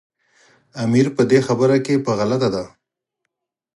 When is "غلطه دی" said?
2.19-2.65